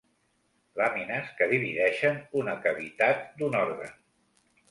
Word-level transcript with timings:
Làmines 0.79 1.27
que 1.41 1.49
divideixen 1.51 2.17
una 2.43 2.57
cavitat 2.63 3.23
d'un 3.43 3.59
òrgan. 3.63 3.93